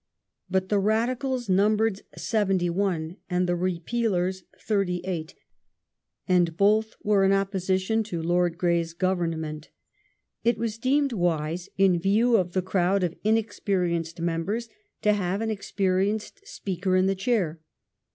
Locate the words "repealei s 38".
3.55-5.35